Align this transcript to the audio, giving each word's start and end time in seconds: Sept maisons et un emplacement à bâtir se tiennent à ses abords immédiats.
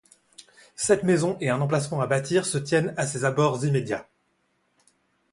Sept 0.75 1.03
maisons 1.03 1.37
et 1.41 1.51
un 1.51 1.61
emplacement 1.61 2.01
à 2.01 2.07
bâtir 2.07 2.47
se 2.47 2.57
tiennent 2.57 2.95
à 2.97 3.05
ses 3.05 3.23
abords 3.23 3.63
immédiats. 3.63 4.07